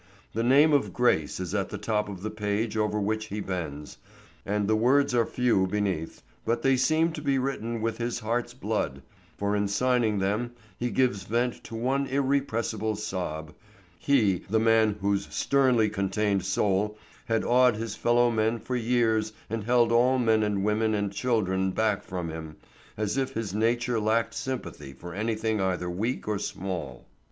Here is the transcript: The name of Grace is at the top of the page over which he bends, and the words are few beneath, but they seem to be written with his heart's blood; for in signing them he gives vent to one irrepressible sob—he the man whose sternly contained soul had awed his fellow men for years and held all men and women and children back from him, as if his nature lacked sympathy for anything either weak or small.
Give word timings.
The 0.33 0.41
name 0.41 0.73
of 0.73 0.93
Grace 0.93 1.39
is 1.39 1.53
at 1.53 1.69
the 1.69 1.77
top 1.77 2.09
of 2.09 2.23
the 2.23 2.31
page 2.31 2.75
over 2.75 2.99
which 2.99 3.27
he 3.27 3.39
bends, 3.39 3.99
and 4.47 4.67
the 4.67 4.75
words 4.75 5.13
are 5.13 5.27
few 5.27 5.67
beneath, 5.67 6.23
but 6.43 6.63
they 6.63 6.75
seem 6.75 7.11
to 7.11 7.21
be 7.21 7.37
written 7.37 7.81
with 7.83 7.99
his 7.99 8.17
heart's 8.17 8.55
blood; 8.55 9.03
for 9.37 9.55
in 9.55 9.67
signing 9.67 10.17
them 10.17 10.53
he 10.75 10.89
gives 10.89 11.25
vent 11.25 11.63
to 11.65 11.75
one 11.75 12.07
irrepressible 12.07 12.95
sob—he 12.95 14.39
the 14.49 14.59
man 14.59 14.97
whose 15.01 15.27
sternly 15.31 15.87
contained 15.87 16.45
soul 16.45 16.97
had 17.25 17.43
awed 17.43 17.75
his 17.75 17.95
fellow 17.95 18.31
men 18.31 18.57
for 18.57 18.75
years 18.75 19.33
and 19.51 19.65
held 19.65 19.91
all 19.91 20.17
men 20.17 20.41
and 20.41 20.63
women 20.63 20.95
and 20.95 21.13
children 21.13 21.69
back 21.69 22.01
from 22.01 22.29
him, 22.29 22.55
as 22.97 23.17
if 23.17 23.33
his 23.35 23.53
nature 23.53 23.99
lacked 23.99 24.33
sympathy 24.33 24.93
for 24.93 25.13
anything 25.13 25.61
either 25.61 25.91
weak 25.91 26.27
or 26.27 26.39
small. 26.39 27.05